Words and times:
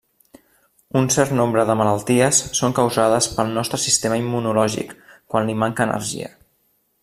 Un 1.01 1.09
cert 1.15 1.35
nombre 1.39 1.65
de 1.69 1.75
malalties 1.81 2.39
són 2.61 2.75
causades 2.81 3.29
pel 3.35 3.53
nostre 3.61 3.81
sistema 3.85 4.19
immunològic 4.25 4.99
quan 5.11 5.51
li 5.51 5.59
manca 5.65 5.89
energia. 5.91 6.35